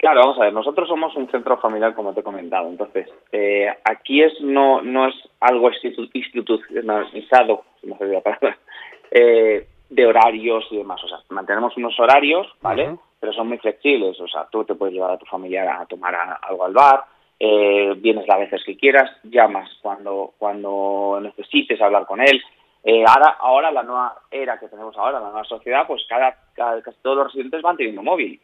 Claro, 0.00 0.20
vamos 0.20 0.38
a 0.38 0.44
ver, 0.44 0.54
nosotros 0.54 0.88
somos 0.88 1.14
un 1.14 1.30
centro 1.30 1.58
familiar, 1.58 1.94
como 1.94 2.14
te 2.14 2.20
he 2.20 2.22
comentado, 2.22 2.68
entonces, 2.68 3.06
eh, 3.32 3.68
aquí 3.84 4.22
es 4.22 4.32
no 4.40 4.80
no 4.80 5.08
es 5.08 5.14
algo 5.40 5.68
institu 5.68 6.08
institucionalizado, 6.14 7.64
si 7.78 7.86
me 7.86 7.96
la 8.06 8.22
palabra, 8.22 8.56
eh, 9.10 9.66
de 9.90 10.06
horarios 10.06 10.64
y 10.70 10.78
demás, 10.78 11.04
o 11.04 11.08
sea, 11.08 11.18
mantenemos 11.28 11.76
unos 11.76 12.00
horarios, 12.00 12.46
¿vale? 12.62 12.88
Uh 12.88 12.92
-huh. 12.92 13.00
Pero 13.20 13.32
son 13.34 13.48
muy 13.48 13.58
flexibles, 13.58 14.18
o 14.18 14.26
sea, 14.26 14.48
tú 14.50 14.64
te 14.64 14.74
puedes 14.74 14.94
llevar 14.94 15.10
a 15.10 15.18
tu 15.18 15.26
familiar 15.26 15.68
a 15.68 15.84
tomar 15.84 16.14
a, 16.14 16.40
algo 16.48 16.64
al 16.64 16.72
bar, 16.72 17.04
eh, 17.38 17.92
vienes 17.98 18.26
las 18.26 18.38
veces 18.38 18.64
que 18.64 18.78
quieras, 18.78 19.10
llamas 19.24 19.68
cuando, 19.82 20.32
cuando 20.38 21.18
necesites 21.20 21.78
hablar 21.78 22.06
con 22.06 22.22
él, 22.22 22.40
eh, 22.84 23.04
ahora, 23.06 23.36
ahora 23.38 23.70
la 23.70 23.82
nueva 23.82 24.14
era 24.30 24.58
que 24.58 24.68
tenemos 24.68 24.96
ahora, 24.96 25.20
la 25.20 25.28
nueva 25.28 25.44
sociedad, 25.44 25.86
pues 25.86 26.06
cada, 26.08 26.34
cada 26.54 26.80
casi 26.80 26.96
todos 27.02 27.18
los 27.18 27.26
residentes 27.26 27.60
van 27.60 27.76
teniendo 27.76 28.02
móvil. 28.02 28.40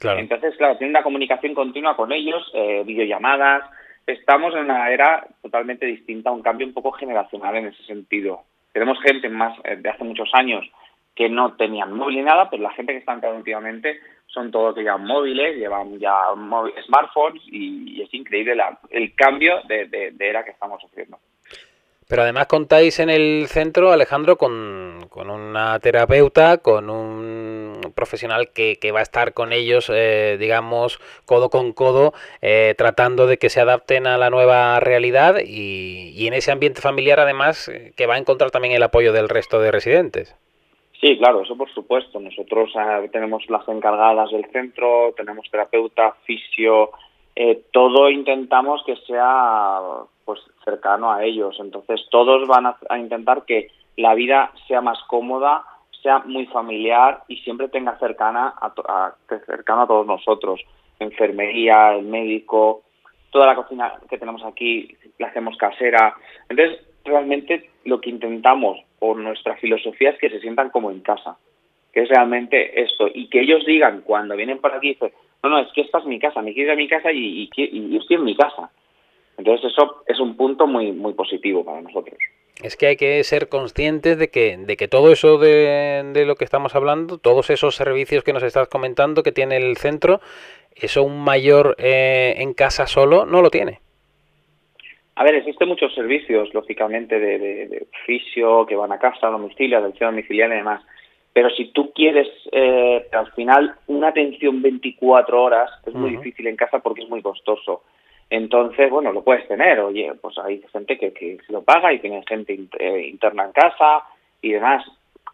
Claro. 0.00 0.18
Entonces, 0.18 0.56
claro, 0.56 0.78
tiene 0.78 0.90
una 0.90 1.02
comunicación 1.02 1.54
continua 1.54 1.94
con 1.94 2.10
ellos, 2.10 2.50
eh, 2.54 2.82
videollamadas. 2.86 3.64
Estamos 4.06 4.54
en 4.54 4.60
una 4.60 4.90
era 4.90 5.26
totalmente 5.42 5.84
distinta, 5.84 6.32
un 6.32 6.42
cambio 6.42 6.66
un 6.66 6.72
poco 6.72 6.90
generacional 6.92 7.54
en 7.56 7.66
ese 7.66 7.82
sentido. 7.84 8.42
Tenemos 8.72 8.98
gente 9.02 9.28
más 9.28 9.56
eh, 9.62 9.76
de 9.76 9.90
hace 9.90 10.02
muchos 10.02 10.30
años 10.32 10.64
que 11.14 11.28
no 11.28 11.54
tenían 11.54 11.92
móvil 11.92 12.16
ni 12.16 12.22
nada, 12.22 12.48
pero 12.48 12.62
la 12.62 12.72
gente 12.72 12.92
que 12.92 13.00
está 13.00 13.12
entrando 13.12 13.38
últimamente 13.38 14.00
son 14.26 14.50
todos 14.50 14.74
que 14.74 14.82
llevan 14.82 15.04
móviles, 15.04 15.56
llevan 15.56 15.98
ya 15.98 16.14
smartphones 16.86 17.42
y, 17.46 17.98
y 17.98 18.02
es 18.02 18.14
increíble 18.14 18.54
la, 18.54 18.78
el 18.88 19.14
cambio 19.14 19.60
de, 19.68 19.86
de, 19.86 20.12
de 20.12 20.28
era 20.28 20.44
que 20.44 20.52
estamos 20.52 20.80
sufriendo. 20.80 21.18
Pero 22.08 22.22
además 22.22 22.46
contáis 22.46 22.98
en 22.98 23.10
el 23.10 23.46
centro, 23.48 23.92
Alejandro, 23.92 24.36
con, 24.36 25.06
con 25.08 25.30
una 25.30 25.78
terapeuta, 25.78 26.58
con 26.58 26.90
un 26.90 27.69
profesional 27.92 28.50
que, 28.52 28.76
que, 28.80 28.92
va 28.92 29.00
a 29.00 29.02
estar 29.02 29.34
con 29.34 29.52
ellos, 29.52 29.90
eh, 29.92 30.36
digamos, 30.38 30.98
codo 31.26 31.50
con 31.50 31.72
codo, 31.72 32.12
eh, 32.42 32.74
tratando 32.76 33.26
de 33.26 33.38
que 33.38 33.50
se 33.50 33.60
adapten 33.60 34.06
a 34.06 34.18
la 34.18 34.30
nueva 34.30 34.80
realidad 34.80 35.36
y, 35.44 36.12
y, 36.14 36.26
en 36.26 36.34
ese 36.34 36.52
ambiente 36.52 36.80
familiar, 36.80 37.20
además, 37.20 37.68
eh, 37.68 37.92
que 37.96 38.06
va 38.06 38.14
a 38.14 38.18
encontrar 38.18 38.50
también 38.50 38.74
el 38.74 38.82
apoyo 38.82 39.12
del 39.12 39.28
resto 39.28 39.60
de 39.60 39.70
residentes. 39.70 40.36
Sí, 41.00 41.16
claro, 41.16 41.42
eso 41.42 41.56
por 41.56 41.70
supuesto. 41.72 42.20
Nosotros 42.20 42.70
uh, 42.74 43.08
tenemos 43.08 43.48
las 43.48 43.66
encargadas 43.68 44.30
del 44.30 44.44
centro, 44.50 45.14
tenemos 45.16 45.50
terapeuta, 45.50 46.14
fisio, 46.24 46.90
eh, 47.34 47.62
todo 47.72 48.10
intentamos 48.10 48.82
que 48.84 48.96
sea 49.06 49.80
pues 50.26 50.40
cercano 50.62 51.10
a 51.10 51.24
ellos. 51.24 51.56
Entonces 51.58 52.06
todos 52.10 52.46
van 52.46 52.66
a, 52.66 52.98
intentar 52.98 53.44
que 53.46 53.68
la 53.96 54.14
vida 54.14 54.52
sea 54.68 54.82
más 54.82 54.98
cómoda, 55.04 55.64
sea 56.02 56.20
muy 56.20 56.46
familiar 56.46 57.22
y 57.28 57.36
siempre 57.38 57.68
tenga 57.68 57.98
cercana 57.98 58.54
a, 58.60 58.72
a, 58.88 59.14
cercano 59.46 59.82
a 59.82 59.86
todos 59.86 60.06
nosotros. 60.06 60.60
Enfermería, 60.98 61.94
el 61.94 62.04
médico, 62.04 62.82
toda 63.30 63.46
la 63.46 63.54
cocina 63.54 63.94
que 64.08 64.18
tenemos 64.18 64.44
aquí 64.44 64.96
la 65.18 65.28
hacemos 65.28 65.56
casera. 65.56 66.14
Entonces 66.48 66.80
realmente 67.04 67.70
lo 67.84 68.00
que 68.00 68.10
intentamos 68.10 68.78
o 68.98 69.14
nuestra 69.14 69.56
filosofía 69.56 70.10
es 70.10 70.18
que 70.18 70.30
se 70.30 70.40
sientan 70.40 70.70
como 70.70 70.90
en 70.90 71.00
casa, 71.00 71.36
que 71.92 72.02
es 72.02 72.08
realmente 72.08 72.82
esto 72.82 73.08
y 73.12 73.28
que 73.28 73.40
ellos 73.40 73.64
digan 73.64 74.02
cuando 74.02 74.36
vienen 74.36 74.58
por 74.58 74.74
aquí, 74.74 74.88
dicen, 74.88 75.12
no, 75.42 75.50
no, 75.50 75.58
es 75.58 75.72
que 75.72 75.80
esta 75.80 75.98
es 75.98 76.04
mi 76.04 76.18
casa, 76.18 76.42
me 76.42 76.52
quiero 76.52 76.68
ir 76.68 76.72
a 76.72 76.76
mi 76.76 76.88
casa 76.88 77.10
y, 77.12 77.44
y, 77.44 77.50
y, 77.56 77.96
estoy 77.96 78.16
en 78.16 78.24
mi 78.24 78.36
casa. 78.36 78.70
Entonces 79.38 79.72
eso 79.72 80.02
es 80.06 80.20
un 80.20 80.36
punto 80.36 80.66
muy, 80.66 80.92
muy 80.92 81.14
positivo 81.14 81.64
para 81.64 81.80
nosotros. 81.80 82.18
Es 82.62 82.76
que 82.76 82.86
hay 82.86 82.96
que 82.96 83.22
ser 83.24 83.48
conscientes 83.48 84.18
de 84.18 84.28
que, 84.28 84.56
de 84.56 84.76
que 84.76 84.88
todo 84.88 85.12
eso 85.12 85.38
de, 85.38 86.02
de, 86.12 86.26
lo 86.26 86.36
que 86.36 86.44
estamos 86.44 86.74
hablando, 86.74 87.18
todos 87.18 87.50
esos 87.50 87.74
servicios 87.74 88.22
que 88.24 88.32
nos 88.32 88.42
estás 88.42 88.68
comentando 88.68 89.22
que 89.22 89.32
tiene 89.32 89.56
el 89.56 89.76
centro, 89.76 90.20
eso 90.74 91.02
un 91.02 91.22
mayor 91.22 91.76
eh, 91.78 92.34
en 92.38 92.54
casa 92.54 92.86
solo 92.86 93.26
no 93.26 93.42
lo 93.42 93.50
tiene. 93.50 93.80
A 95.16 95.24
ver, 95.24 95.34
existen 95.34 95.68
muchos 95.68 95.94
servicios, 95.94 96.52
lógicamente, 96.54 97.18
de, 97.18 97.38
de, 97.38 97.86
fisio, 98.06 98.64
que 98.64 98.76
van 98.76 98.92
a 98.92 98.98
casa, 98.98 99.26
a 99.26 99.30
domicilio, 99.30 99.78
atención 99.78 100.12
domiciliaria 100.12 100.54
y 100.54 100.58
demás. 100.58 100.82
Pero 101.32 101.50
si 101.50 101.72
tú 101.72 101.92
quieres, 101.92 102.28
eh, 102.50 103.06
al 103.12 103.30
final, 103.32 103.74
una 103.86 104.08
atención 104.08 104.62
24 104.62 105.42
horas 105.42 105.70
es 105.86 105.94
muy 105.94 106.10
difícil 106.10 106.46
en 106.46 106.56
casa 106.56 106.78
porque 106.78 107.02
es 107.02 107.08
muy 107.08 107.22
costoso. 107.22 107.82
Entonces, 108.30 108.88
bueno, 108.88 109.12
lo 109.12 109.22
puedes 109.22 109.46
tener. 109.48 109.80
Oye, 109.80 110.12
pues 110.20 110.38
hay 110.38 110.62
gente 110.72 110.96
que, 110.96 111.12
que 111.12 111.38
se 111.44 111.52
lo 111.52 111.62
paga 111.62 111.92
y 111.92 111.98
tiene 111.98 112.22
gente 112.26 112.58
eh, 112.78 113.08
interna 113.08 113.44
en 113.44 113.52
casa 113.52 114.04
y 114.40 114.52
demás. 114.52 114.84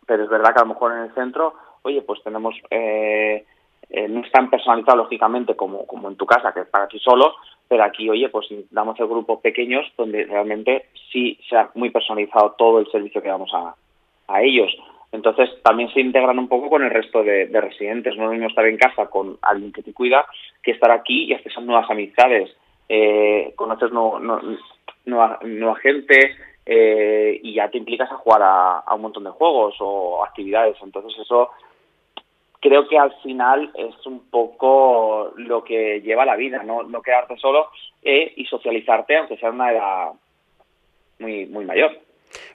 Pero 0.07 0.25
es 0.25 0.31
verdad 0.31 0.55
que 0.55 0.61
a 0.61 0.65
lo 0.65 0.73
mejor 0.73 0.93
en 0.93 1.03
el 1.03 1.15
centro, 1.15 1.55
oye, 1.83 2.01
pues 2.01 2.23
tenemos, 2.23 2.55
eh, 2.71 3.45
eh, 3.91 4.09
no 4.09 4.21
es 4.21 4.33
tan 4.33 4.49
personalizado 4.49 4.97
lógicamente 4.97 5.55
como, 5.55 5.87
como 5.87 6.09
en 6.09 6.17
tu 6.17 6.25
casa, 6.25 6.55
que 6.55 6.61
es 6.61 6.69
para 6.69 6.89
ti 6.89 6.99
solo, 6.99 7.35
pero 7.69 7.85
aquí, 7.85 8.09
oye, 8.09 8.31
pues 8.31 8.47
damos 8.71 8.99
el 8.99 9.09
grupos 9.09 9.41
pequeños 9.41 9.85
donde 9.99 10.25
realmente 10.25 10.87
sí 11.13 11.39
se 11.49 11.57
ha 11.57 11.71
muy 11.75 11.91
personalizado 11.91 12.55
todo 12.57 12.79
el 12.79 12.91
servicio 12.91 13.21
que 13.21 13.29
damos 13.29 13.53
a, 13.53 13.75
a 14.29 14.43
ellos. 14.43 14.75
Entonces 15.13 15.51
también 15.63 15.91
se 15.93 16.01
integran 16.01 16.39
un 16.39 16.49
poco 16.49 16.71
con 16.71 16.83
el 16.83 16.91
resto 16.91 17.23
de, 17.23 17.47
de 17.47 17.61
residentes. 17.61 18.17
No 18.17 18.25
es 18.25 18.29
lo 18.29 18.33
mismo 18.33 18.49
estar 18.49 18.67
en 18.67 18.77
casa 18.77 19.07
con 19.07 19.39
alguien 19.43 19.73
que 19.73 19.83
te 19.83 19.93
cuida 19.93 20.27
que 20.63 20.73
estar 20.73 20.91
aquí 20.91 21.25
y 21.25 21.35
hacer 21.35 21.49
esas 21.49 21.65
nuevas 21.65 21.89
amistades 21.91 22.51
eh, 22.89 23.53
conoces 23.57 23.93
no, 23.93 24.19
no, 24.19 24.41
nueva, 25.05 25.39
nueva 25.43 25.77
gente 25.77 26.37
eh, 26.65 27.41
y 27.43 27.55
ya 27.55 27.71
te 27.71 27.79
implicas 27.79 28.11
a 28.11 28.17
jugar 28.17 28.43
a, 28.43 28.79
a, 28.81 28.95
un 28.95 29.03
montón 29.03 29.25
de 29.25 29.31
juegos 29.31 29.77
o 29.81 30.25
actividades. 30.25 30.77
Entonces 30.83 31.19
eso 31.19 31.51
creo 32.61 32.89
que 32.89 32.99
al 32.99 33.13
final 33.23 33.71
es 33.75 34.07
un 34.07 34.29
poco 34.31 35.33
lo 35.37 35.63
que 35.63 36.01
lleva 36.01 36.25
la 36.25 36.37
vida, 36.37 36.63
no, 36.63 36.83
no 36.83 37.03
quedarte 37.03 37.37
solo 37.37 37.69
eh, 38.03 38.33
y 38.37 38.45
socializarte, 38.47 39.17
aunque 39.17 39.37
sea 39.37 39.51
una 39.51 39.73
edad 39.73 40.13
muy, 41.19 41.47
muy 41.47 41.65
mayor. 41.65 41.93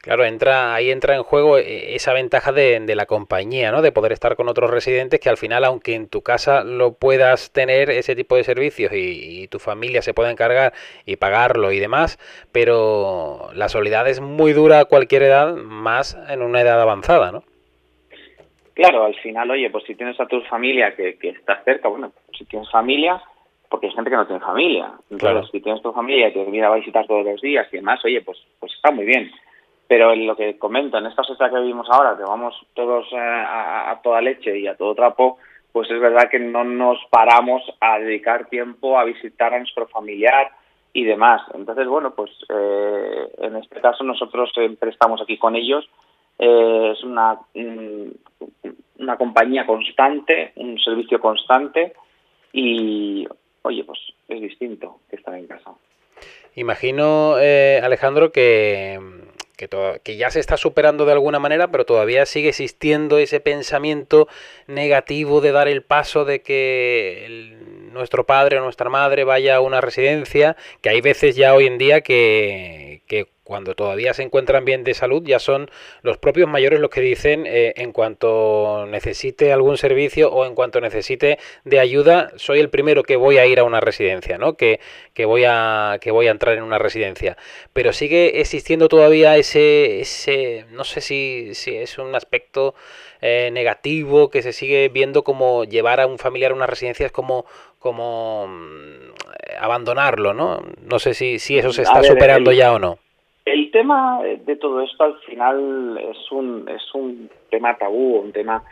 Claro, 0.01 0.25
entra, 0.25 0.73
ahí 0.73 0.91
entra 0.91 1.15
en 1.15 1.23
juego 1.23 1.57
eh, 1.57 1.95
esa 1.95 2.13
ventaja 2.13 2.51
de, 2.51 2.79
de, 2.79 2.95
la 2.95 3.05
compañía, 3.05 3.71
¿no? 3.71 3.81
De 3.81 3.91
poder 3.91 4.11
estar 4.11 4.35
con 4.35 4.49
otros 4.49 4.69
residentes 4.69 5.19
que 5.19 5.29
al 5.29 5.37
final, 5.37 5.63
aunque 5.63 5.93
en 5.95 6.07
tu 6.07 6.21
casa 6.21 6.63
lo 6.63 6.93
puedas 6.93 7.51
tener 7.51 7.89
ese 7.89 8.15
tipo 8.15 8.35
de 8.35 8.43
servicios 8.43 8.91
y, 8.93 9.43
y 9.43 9.47
tu 9.47 9.59
familia 9.59 10.01
se 10.01 10.13
pueda 10.13 10.31
encargar 10.31 10.73
y 11.05 11.17
pagarlo 11.17 11.71
y 11.71 11.79
demás, 11.79 12.17
pero 12.51 13.49
la 13.53 13.69
soledad 13.69 14.07
es 14.07 14.21
muy 14.21 14.53
dura 14.53 14.79
a 14.79 14.85
cualquier 14.85 15.23
edad, 15.23 15.55
más 15.55 16.17
en 16.29 16.41
una 16.41 16.61
edad 16.61 16.81
avanzada, 16.81 17.31
¿no? 17.31 17.43
Claro, 18.73 19.05
al 19.05 19.15
final, 19.15 19.51
oye, 19.51 19.69
pues 19.69 19.83
si 19.83 19.95
tienes 19.95 20.19
a 20.19 20.25
tu 20.25 20.41
familia 20.43 20.95
que, 20.95 21.17
que 21.17 21.29
está 21.29 21.61
cerca, 21.63 21.89
bueno, 21.89 22.13
si 22.37 22.45
tienes 22.45 22.69
familia, 22.71 23.21
porque 23.69 23.87
hay 23.87 23.93
gente 23.93 24.09
que 24.09 24.15
no 24.15 24.25
tiene 24.25 24.41
familia. 24.41 24.85
Entonces, 25.03 25.19
claro. 25.19 25.45
si 25.47 25.61
tienes 25.61 25.81
tu 25.83 25.93
familia 25.93 26.29
y 26.29 26.33
te 26.33 26.43
viene 26.45 26.65
a 26.65 26.73
visitar 26.73 27.05
todos 27.05 27.25
los 27.25 27.39
días 27.41 27.67
y 27.71 27.77
demás, 27.77 28.03
oye, 28.03 28.21
pues, 28.21 28.39
pues 28.59 28.73
está 28.73 28.89
muy 28.89 29.05
bien 29.05 29.31
pero 29.91 30.13
en 30.13 30.25
lo 30.25 30.37
que 30.37 30.57
comento, 30.57 30.97
en 30.97 31.07
esta 31.07 31.21
sociedad 31.21 31.51
que 31.51 31.59
vivimos 31.59 31.85
ahora, 31.89 32.15
que 32.15 32.23
vamos 32.23 32.55
todos 32.73 33.05
eh, 33.11 33.17
a, 33.17 33.99
toda 34.01 34.21
leche 34.21 34.57
y 34.57 34.65
a 34.65 34.77
todo 34.77 34.95
trapo, 34.95 35.37
pues 35.69 35.91
es 35.91 35.99
verdad 35.99 36.29
que 36.31 36.39
no 36.39 36.63
nos 36.63 36.97
paramos 37.09 37.61
a 37.81 37.99
dedicar 37.99 38.47
tiempo 38.47 38.97
a 38.97 39.03
visitar 39.03 39.53
a 39.53 39.57
nuestro 39.57 39.87
familiar 39.87 40.49
y 40.93 41.03
demás. 41.03 41.41
Entonces, 41.53 41.87
bueno, 41.89 42.15
pues 42.15 42.31
eh, 42.47 43.33
en 43.39 43.57
este 43.57 43.81
caso 43.81 44.05
nosotros 44.05 44.49
siempre 44.53 44.91
estamos 44.91 45.21
aquí 45.21 45.37
con 45.37 45.57
ellos. 45.57 45.83
Eh, 46.39 46.93
es 46.93 47.03
una, 47.03 47.37
una 48.97 49.17
compañía 49.17 49.65
constante, 49.65 50.53
un 50.55 50.79
servicio 50.79 51.19
constante 51.19 51.91
y, 52.53 53.27
oye, 53.63 53.83
pues 53.83 53.99
es 54.29 54.39
distinto 54.39 54.99
que 55.09 55.17
estar 55.17 55.33
en 55.35 55.47
casa. 55.47 55.71
Imagino, 56.55 57.35
eh, 57.39 57.81
Alejandro, 57.83 58.31
que 58.31 59.20
que, 60.03 60.17
ya 60.17 60.31
se 60.31 60.39
está 60.39 60.57
superando 60.57 61.05
de 61.05 61.13
alguna 61.13 61.39
manera, 61.39 61.69
pero 61.69 61.85
todavía 61.85 62.25
sigue 62.25 62.49
existiendo 62.49 63.17
ese 63.17 63.39
pensamiento 63.39 64.27
negativo 64.67 65.41
de 65.41 65.51
dar 65.51 65.67
el 65.67 65.83
paso 65.83 66.25
de 66.25 66.41
que 66.41 67.55
nuestro 67.91 68.25
padre 68.25 68.59
o 68.59 68.63
nuestra 68.63 68.89
madre 68.89 69.23
vaya 69.23 69.57
a 69.57 69.61
una 69.61 69.81
residencia, 69.81 70.55
que 70.81 70.89
hay 70.89 71.01
veces 71.01 71.35
ya 71.35 71.53
hoy 71.53 71.67
en 71.67 71.77
día 71.77 72.01
que, 72.01 73.01
que 73.07 73.27
cuando 73.43 73.75
todavía 73.75 74.13
se 74.13 74.23
encuentran 74.23 74.65
bien 74.65 74.83
de 74.83 74.93
salud, 74.93 75.23
ya 75.25 75.39
son 75.39 75.69
los 76.03 76.17
propios 76.17 76.47
mayores 76.47 76.79
los 76.79 76.89
que 76.89 77.01
dicen 77.01 77.45
eh, 77.47 77.73
en 77.75 77.91
cuanto 77.91 78.85
necesite 78.87 79.51
algún 79.51 79.77
servicio 79.77 80.31
o 80.31 80.45
en 80.45 80.53
cuanto 80.53 80.79
necesite 80.79 81.39
de 81.63 81.79
ayuda, 81.79 82.31
soy 82.35 82.59
el 82.59 82.69
primero 82.69 83.03
que 83.03 83.15
voy 83.15 83.39
a 83.39 83.45
ir 83.47 83.59
a 83.59 83.63
una 83.63 83.79
residencia, 83.79 84.37
¿no? 84.37 84.55
Que, 84.55 84.79
que 85.13 85.25
voy 85.25 85.43
a 85.45 85.97
que 85.99 86.11
voy 86.11 86.27
a 86.27 86.31
entrar 86.31 86.55
en 86.55 86.63
una 86.63 86.77
residencia. 86.77 87.35
Pero 87.73 87.93
sigue 87.93 88.41
existiendo 88.41 88.87
todavía 88.89 89.37
ese, 89.37 90.01
ese 90.01 90.65
no 90.71 90.83
sé 90.83 91.01
si, 91.01 91.55
si 91.55 91.75
es 91.75 91.97
un 91.97 92.13
aspecto 92.15 92.75
eh, 93.21 93.49
negativo 93.51 94.29
que 94.29 94.43
se 94.43 94.53
sigue 94.53 94.89
viendo 94.89 95.23
como 95.23 95.63
llevar 95.63 95.99
a 95.99 96.07
un 96.07 96.19
familiar 96.19 96.51
a 96.51 96.55
una 96.55 96.67
residencia 96.67 97.05
es 97.05 97.11
como 97.11 97.45
como 97.79 98.47
eh, 98.47 99.55
abandonarlo, 99.59 100.33
¿no? 100.35 100.63
No 100.83 100.99
sé 100.99 101.15
si, 101.15 101.39
si 101.39 101.57
eso 101.57 101.73
se 101.73 101.81
está 101.81 102.01
ver, 102.01 102.11
superando 102.11 102.51
el... 102.51 102.57
ya 102.57 102.73
o 102.73 102.79
no. 102.79 102.99
El 103.45 103.71
tema 103.71 104.21
de 104.23 104.55
todo 104.55 104.81
esto 104.81 105.03
al 105.03 105.17
final 105.21 105.97
es 105.97 106.31
un, 106.31 106.69
es 106.69 106.93
un 106.93 107.29
tema 107.49 107.75
tabú, 107.77 108.19
un 108.19 108.31
tema 108.31 108.63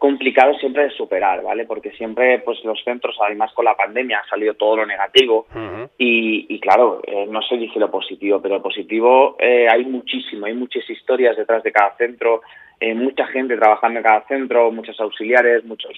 complicado 0.00 0.54
siempre 0.54 0.84
de 0.84 0.90
superar, 0.90 1.42
¿vale? 1.42 1.66
Porque 1.66 1.90
siempre, 1.92 2.38
pues 2.38 2.64
los 2.64 2.82
centros, 2.84 3.16
además 3.20 3.52
con 3.52 3.66
la 3.66 3.76
pandemia, 3.76 4.20
ha 4.20 4.28
salido 4.28 4.54
todo 4.54 4.76
lo 4.76 4.86
negativo 4.86 5.46
uh 5.54 5.58
-huh. 5.58 5.90
y, 5.98 6.46
y, 6.48 6.58
claro, 6.58 7.02
eh, 7.06 7.26
no 7.28 7.42
se 7.42 7.58
dice 7.58 7.78
lo 7.78 7.90
positivo, 7.90 8.40
pero 8.40 8.56
lo 8.56 8.62
positivo 8.62 9.36
eh, 9.38 9.68
hay 9.68 9.84
muchísimo, 9.84 10.46
hay 10.46 10.54
muchas 10.54 10.88
historias 10.88 11.36
detrás 11.36 11.62
de 11.62 11.72
cada 11.72 11.94
centro, 11.96 12.40
eh, 12.80 12.94
mucha 12.94 13.26
gente 13.26 13.58
trabajando 13.58 13.98
en 13.98 14.04
cada 14.04 14.22
centro, 14.26 14.72
muchos 14.72 14.98
auxiliares, 15.00 15.64
muchos 15.66 15.92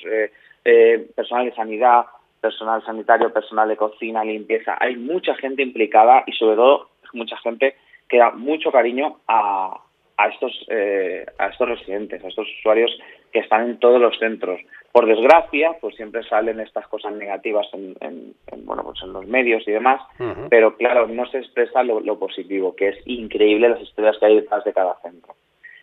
eh, 0.64 1.06
personal 1.14 1.44
de 1.44 1.54
sanidad, 1.54 2.06
personal 2.40 2.84
sanitario, 2.84 3.32
personal 3.32 3.68
de 3.68 3.76
cocina, 3.76 4.24
limpieza, 4.24 4.76
hay 4.80 4.96
mucha 4.96 5.36
gente 5.36 5.62
implicada 5.62 6.24
y 6.26 6.32
sobre 6.32 6.56
todo 6.56 6.88
mucha 7.12 7.36
gente 7.36 7.76
que 8.12 8.18
da 8.18 8.30
mucho 8.30 8.70
cariño 8.70 9.20
a, 9.26 9.80
a 10.18 10.28
estos 10.28 10.52
eh, 10.68 11.24
a 11.38 11.46
estos 11.46 11.66
residentes, 11.66 12.22
a 12.22 12.28
estos 12.28 12.46
usuarios 12.58 12.90
que 13.32 13.38
están 13.38 13.70
en 13.70 13.78
todos 13.78 13.98
los 13.98 14.18
centros. 14.18 14.60
Por 14.92 15.06
desgracia, 15.06 15.78
pues 15.80 15.96
siempre 15.96 16.22
salen 16.24 16.60
estas 16.60 16.86
cosas 16.88 17.14
negativas 17.14 17.66
en, 17.72 17.96
en, 18.02 18.34
en 18.48 18.66
bueno 18.66 18.82
pues 18.84 19.02
en 19.02 19.14
los 19.14 19.26
medios 19.26 19.66
y 19.66 19.70
demás, 19.70 20.02
uh 20.18 20.24
-huh. 20.24 20.48
pero 20.50 20.76
claro 20.76 21.06
no 21.08 21.24
se 21.24 21.38
expresa 21.38 21.82
lo, 21.82 22.00
lo, 22.00 22.18
positivo, 22.18 22.76
que 22.76 22.88
es 22.88 22.98
increíble 23.06 23.70
las 23.70 23.80
historias 23.80 24.18
que 24.18 24.26
hay 24.26 24.36
detrás 24.36 24.62
de 24.64 24.74
cada 24.74 24.94
centro. 25.00 25.34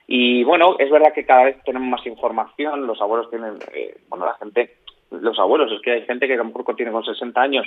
Y 0.05 0.43
bueno, 0.43 0.75
es 0.77 0.91
verdad 0.91 1.13
que 1.13 1.25
cada 1.25 1.45
vez 1.45 1.57
tenemos 1.63 1.89
más 1.89 2.05
información, 2.05 2.85
los 2.85 3.01
abuelos 3.01 3.31
tienen, 3.31 3.55
eh, 3.73 3.97
bueno 4.07 4.27
la 4.27 4.35
gente, 4.35 4.75
los 5.09 5.39
abuelos, 5.39 5.71
es 5.71 5.81
que 5.81 5.93
hay 5.93 6.05
gente 6.05 6.27
que 6.27 6.33
a 6.33 6.37
lo 6.37 6.45
mejor 6.45 6.75
tiene 6.75 6.91
con 6.91 7.03
60 7.03 7.41
años 7.41 7.65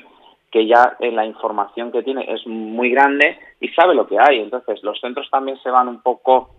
que 0.53 0.67
ya 0.67 0.97
en 1.01 1.17
la 1.17 1.25
información 1.25 1.91
que 1.91 2.03
tiene 2.03 2.31
es 2.31 2.47
muy 2.47 2.91
grande 2.91 3.39
y 3.59 3.69
sabe 3.69 3.95
lo 3.95 4.07
que 4.07 4.19
hay. 4.21 4.39
Entonces, 4.39 4.83
los 4.83 5.01
centros 5.01 5.29
también 5.31 5.57
se 5.63 5.71
van 5.71 5.89
un 5.89 6.03
poco, 6.03 6.51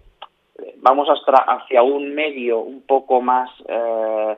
vamos 0.78 1.08
hasta 1.10 1.44
hacia 1.44 1.84
un 1.84 2.14
medio 2.16 2.60
un 2.60 2.82
poco 2.82 3.22
más 3.22 3.52
eh, 3.70 4.36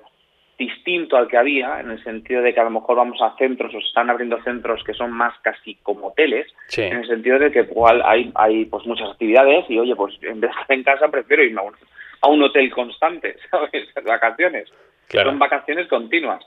distinto 0.59 1.15
al 1.15 1.29
que 1.29 1.37
había, 1.37 1.79
en 1.79 1.89
el 1.91 2.03
sentido 2.03 2.41
de 2.41 2.53
que 2.53 2.59
a 2.59 2.65
lo 2.65 2.69
mejor 2.69 2.97
vamos 2.97 3.21
a 3.21 3.33
centros 3.37 3.73
o 3.73 3.79
se 3.79 3.87
están 3.87 4.09
abriendo 4.09 4.41
centros 4.43 4.83
que 4.83 4.93
son 4.93 5.11
más 5.11 5.33
casi 5.41 5.75
como 5.75 6.07
hoteles, 6.07 6.47
sí. 6.67 6.83
en 6.83 6.97
el 6.97 7.07
sentido 7.07 7.39
de 7.39 7.51
que 7.51 7.61
igual 7.61 8.01
hay, 8.03 8.31
hay 8.35 8.65
pues 8.65 8.85
muchas 8.85 9.09
actividades 9.09 9.65
y 9.69 9.79
oye, 9.79 9.95
pues 9.95 10.15
en 10.21 10.41
vez 10.41 10.51
de 10.51 10.61
estar 10.61 10.77
en 10.77 10.83
casa 10.83 11.07
prefiero 11.07 11.43
irme 11.43 11.61
a 11.61 11.63
un, 11.63 11.73
a 12.21 12.27
un 12.27 12.43
hotel 12.43 12.69
constante, 12.71 13.37
¿sabes? 13.51 13.87
Vacaciones. 14.05 14.69
Claro. 15.07 15.29
Son 15.29 15.39
vacaciones 15.39 15.87
continuas. 15.87 16.45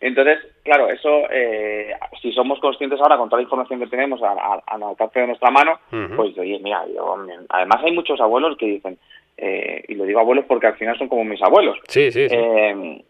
Entonces, 0.00 0.38
claro, 0.62 0.88
eso, 0.90 1.24
eh, 1.30 1.92
si 2.22 2.32
somos 2.32 2.60
conscientes 2.60 3.00
ahora 3.00 3.16
con 3.16 3.28
toda 3.28 3.40
la 3.40 3.44
información 3.44 3.80
que 3.80 3.88
tenemos 3.88 4.20
al 4.22 4.82
alcance 4.82 5.20
de 5.20 5.26
nuestra 5.26 5.50
mano, 5.50 5.80
uh 5.90 5.96
-huh. 5.96 6.16
pues 6.16 6.38
oye, 6.38 6.58
mira, 6.60 6.84
yo, 6.94 7.16
además 7.48 7.82
hay 7.84 7.92
muchos 7.92 8.20
abuelos 8.20 8.56
que 8.56 8.66
dicen, 8.66 8.98
eh, 9.36 9.84
y 9.88 9.94
lo 9.94 10.04
digo 10.04 10.20
abuelos 10.20 10.44
porque 10.46 10.68
al 10.68 10.76
final 10.76 10.96
son 10.98 11.08
como 11.08 11.24
mis 11.24 11.42
abuelos. 11.42 11.78
Sí, 11.88 12.12
sí, 12.12 12.28
sí. 12.28 12.36
Eh, 12.36 13.02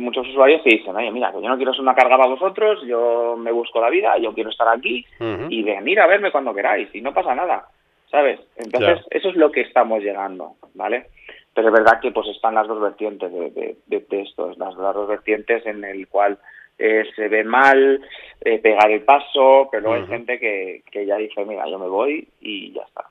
muchos 0.00 0.28
usuarios 0.28 0.62
que 0.62 0.76
dicen, 0.76 0.94
oye, 0.94 1.10
mira, 1.10 1.32
que 1.32 1.40
yo 1.40 1.48
no 1.48 1.56
quiero 1.56 1.72
ser 1.72 1.82
una 1.82 1.94
carga 1.94 2.16
para 2.16 2.28
vosotros, 2.28 2.82
yo 2.86 3.34
me 3.38 3.50
busco 3.50 3.80
la 3.80 3.90
vida, 3.90 4.18
yo 4.18 4.32
quiero 4.34 4.50
estar 4.50 4.68
aquí 4.68 5.06
uh 5.20 5.24
-huh. 5.24 5.46
y 5.48 5.62
venir 5.62 6.00
a 6.00 6.06
verme 6.06 6.30
cuando 6.30 6.54
queráis 6.54 6.94
y 6.94 7.00
no 7.00 7.14
pasa 7.14 7.34
nada, 7.34 7.66
¿sabes? 8.10 8.40
Entonces, 8.56 9.00
claro. 9.00 9.06
eso 9.10 9.28
es 9.30 9.36
lo 9.36 9.50
que 9.50 9.62
estamos 9.62 10.02
llegando, 10.02 10.52
¿vale? 10.74 11.06
Pero 11.56 11.68
es 11.68 11.72
verdad 11.72 12.00
que 12.00 12.10
pues 12.10 12.28
están 12.28 12.54
las 12.54 12.68
dos 12.68 12.78
vertientes 12.82 13.32
de, 13.32 13.50
de, 13.50 13.76
de, 13.86 14.20
estos, 14.20 14.58
las, 14.58 14.76
las, 14.76 14.94
dos 14.94 15.08
vertientes 15.08 15.64
en 15.64 15.82
el 15.84 16.06
cual 16.06 16.38
eh, 16.78 17.04
se 17.16 17.28
ve 17.28 17.44
mal 17.44 17.98
eh, 18.42 18.58
pegar 18.58 18.90
el 18.90 19.00
paso, 19.00 19.66
pero 19.72 19.88
uh 19.88 19.94
-huh. 19.94 20.02
hay 20.02 20.06
gente 20.06 20.38
que, 20.38 20.82
que 20.92 21.06
ya 21.06 21.16
dice, 21.16 21.46
mira, 21.46 21.66
yo 21.66 21.78
me 21.78 21.88
voy 21.88 22.28
y 22.42 22.72
ya 22.72 22.82
está. 22.82 23.06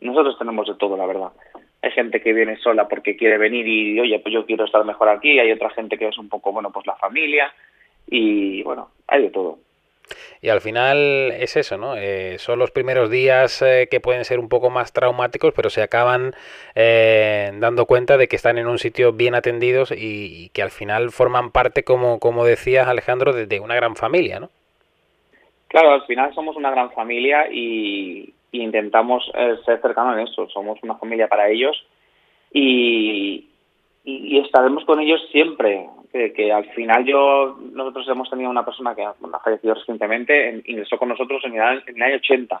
nosotros 0.00 0.38
tenemos 0.38 0.68
de 0.68 0.76
todo, 0.76 0.96
la 0.96 1.06
verdad. 1.06 1.32
Hay 1.82 1.90
gente 1.90 2.20
que 2.20 2.32
viene 2.32 2.56
sola 2.58 2.86
porque 2.86 3.16
quiere 3.16 3.36
venir 3.36 3.66
y, 3.66 3.98
oye, 3.98 4.20
pues 4.20 4.32
yo 4.32 4.46
quiero 4.46 4.64
estar 4.64 4.84
mejor 4.84 5.08
aquí. 5.08 5.40
Hay 5.40 5.50
otra 5.50 5.70
gente 5.70 5.98
que 5.98 6.06
es 6.06 6.18
un 6.18 6.28
poco, 6.28 6.52
bueno, 6.52 6.70
pues 6.70 6.86
la 6.86 6.94
familia. 6.94 7.52
Y 8.06 8.62
bueno, 8.62 8.90
hay 9.08 9.22
de 9.22 9.30
todo. 9.30 9.58
Y 10.40 10.48
al 10.50 10.60
final 10.60 11.32
es 11.32 11.56
eso, 11.56 11.76
¿no? 11.76 11.96
Eh, 11.96 12.38
son 12.38 12.58
los 12.58 12.70
primeros 12.70 13.10
días 13.10 13.62
eh, 13.62 13.88
que 13.90 14.00
pueden 14.00 14.24
ser 14.24 14.38
un 14.38 14.48
poco 14.48 14.70
más 14.70 14.92
traumáticos, 14.92 15.52
pero 15.54 15.70
se 15.70 15.82
acaban 15.82 16.34
eh, 16.74 17.50
dando 17.54 17.86
cuenta 17.86 18.16
de 18.16 18.28
que 18.28 18.36
están 18.36 18.58
en 18.58 18.66
un 18.66 18.78
sitio 18.78 19.12
bien 19.12 19.34
atendidos 19.34 19.92
y, 19.92 20.50
que 20.50 20.62
al 20.62 20.70
final 20.70 21.10
forman 21.10 21.50
parte, 21.50 21.82
como, 21.82 22.18
como 22.18 22.44
decías 22.44 22.88
Alejandro, 22.88 23.32
de, 23.32 23.60
una 23.60 23.74
gran 23.74 23.96
familia, 23.96 24.40
¿no? 24.40 24.50
Claro, 25.68 25.92
al 25.92 26.02
final 26.06 26.32
somos 26.34 26.56
una 26.56 26.70
gran 26.70 26.90
familia 26.92 27.48
y, 27.50 28.34
intentamos 28.50 29.30
ser 29.66 29.80
cercanos 29.82 30.14
en 30.16 30.26
eso. 30.26 30.48
Somos 30.48 30.78
una 30.82 30.94
familia 30.94 31.28
para 31.28 31.50
ellos 31.50 31.76
y, 32.52 33.44
estaremos 34.04 34.84
con 34.84 35.00
ellos 35.00 35.20
siempre. 35.30 35.86
Que, 36.12 36.52
al 36.52 36.64
final 36.70 37.04
yo 37.04 37.58
nosotros 37.72 38.08
hemos 38.08 38.30
tenido 38.30 38.50
una 38.50 38.64
persona 38.64 38.94
que 38.94 39.04
ha, 39.04 39.14
fallecido 39.44 39.74
recientemente, 39.74 40.62
ingresó 40.66 40.98
con 40.98 41.10
nosotros 41.10 41.42
en 41.44 41.54
el, 41.54 42.02
año 42.02 42.16
80. 42.16 42.60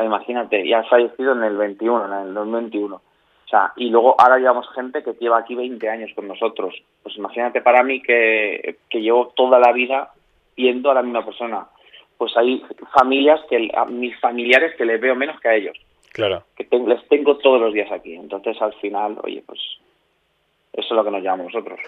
Imagínate, 0.00 0.64
y 0.64 0.72
ha 0.72 0.82
fallecido 0.84 1.32
en 1.32 1.42
el 1.42 1.56
21, 1.56 2.06
en 2.06 2.28
el 2.28 2.34
2021. 2.34 2.96
O 3.46 3.48
sea, 3.48 3.72
y 3.76 3.90
luego 3.90 4.16
ahora 4.18 4.38
llevamos 4.38 4.68
gente 4.74 5.04
que 5.04 5.12
lleva 5.20 5.38
aquí 5.38 5.54
20 5.54 5.88
años 5.88 6.10
con 6.16 6.26
nosotros. 6.26 6.74
Pues 7.02 7.16
imagínate 7.16 7.62
para 7.62 7.84
mí 7.84 8.02
que, 8.02 8.78
que 8.90 9.00
llevo 9.00 9.32
toda 9.36 9.60
la 9.60 9.72
vida 9.72 10.10
viendo 10.56 10.90
a 10.90 10.94
la 10.94 11.02
misma 11.02 11.24
persona. 11.24 11.66
Pues 12.18 12.36
hay 12.36 12.64
familias 12.92 13.40
que, 13.48 13.70
a 13.72 13.84
mis 13.84 14.18
familiares 14.18 14.74
que 14.76 14.84
les 14.84 15.00
veo 15.00 15.14
menos 15.14 15.40
que 15.40 15.48
a 15.48 15.54
ellos. 15.54 15.78
Claro. 16.12 16.42
Que 16.56 16.66
les 16.76 17.06
tengo 17.08 17.36
todos 17.36 17.60
los 17.60 17.72
días 17.72 17.92
aquí. 17.92 18.14
Entonces 18.14 18.60
al 18.60 18.72
final, 18.74 19.16
oye, 19.22 19.44
pues 19.46 19.60
eso 20.76 20.88
es 20.90 20.96
lo 20.96 21.04
que 21.04 21.10
nos 21.10 21.22
llamamos 21.22 21.52
nosotros. 21.52 21.80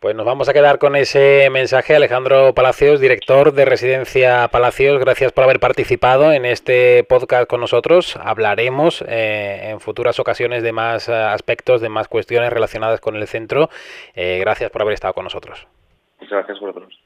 Pues 0.00 0.14
nos 0.14 0.26
vamos 0.26 0.48
a 0.48 0.52
quedar 0.52 0.78
con 0.78 0.96
ese 0.96 1.48
mensaje. 1.50 1.94
Alejandro 1.94 2.52
Palacios, 2.52 3.00
director 3.00 3.52
de 3.52 3.64
Residencia 3.64 4.48
Palacios, 4.48 4.98
gracias 4.98 5.32
por 5.32 5.44
haber 5.44 5.60
participado 5.60 6.32
en 6.32 6.44
este 6.44 7.04
podcast 7.04 7.48
con 7.48 7.60
nosotros. 7.60 8.16
Hablaremos 8.16 9.02
eh, 9.08 9.70
en 9.70 9.80
futuras 9.80 10.18
ocasiones 10.20 10.62
de 10.62 10.72
más 10.72 11.08
eh, 11.08 11.14
aspectos, 11.14 11.80
de 11.80 11.88
más 11.88 12.08
cuestiones 12.08 12.52
relacionadas 12.52 13.00
con 13.00 13.16
el 13.16 13.26
centro. 13.26 13.70
Eh, 14.14 14.38
gracias 14.40 14.70
por 14.70 14.82
haber 14.82 14.94
estado 14.94 15.14
con 15.14 15.24
nosotros. 15.24 15.66
Muchas 16.20 16.44
gracias 16.44 16.58
por 16.58 16.74
vosotros. 16.74 17.00